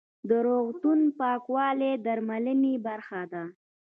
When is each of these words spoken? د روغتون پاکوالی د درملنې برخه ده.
د 0.29 0.31
روغتون 0.47 0.99
پاکوالی 1.19 1.91
د 1.97 2.01
درملنې 2.05 2.73
برخه 2.87 3.21
ده. 3.31 3.43